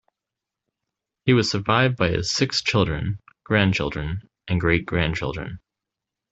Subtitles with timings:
[1.25, 5.59] He was survived by his six children, grandchildren, and great-grandchildren.